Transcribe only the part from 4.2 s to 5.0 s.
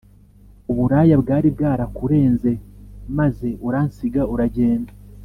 uragenda